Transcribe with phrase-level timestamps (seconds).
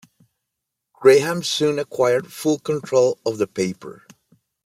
[0.93, 4.07] Graham soon acquired full control of the paper.